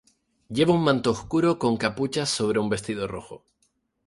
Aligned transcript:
Lleva 0.55 0.71
un 0.77 0.81
manto 0.83 1.11
oscuro 1.11 1.59
con 1.59 1.77
capucha 1.77 2.25
sobre 2.25 2.57
un 2.57 2.69
vestido 2.69 3.07
rojo. 3.07 3.43